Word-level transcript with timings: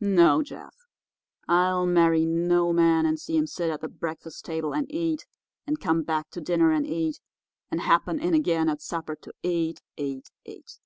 No, 0.00 0.42
Jeff; 0.42 0.74
I'll 1.46 1.84
marry 1.84 2.24
no 2.24 2.72
man 2.72 3.04
and 3.04 3.20
see 3.20 3.36
him 3.36 3.46
sit 3.46 3.68
at 3.68 3.82
the 3.82 3.88
breakfast 3.88 4.42
table 4.46 4.72
and 4.74 4.90
eat, 4.90 5.26
and 5.66 5.78
come 5.78 6.02
back 6.02 6.30
to 6.30 6.40
dinner 6.40 6.72
and 6.72 6.86
eat, 6.86 7.20
and 7.70 7.82
happen 7.82 8.18
in 8.18 8.32
again 8.32 8.70
at 8.70 8.80
supper 8.80 9.14
to 9.16 9.30
eat, 9.42 9.82
eat, 9.98 10.30
eat. 10.46 10.78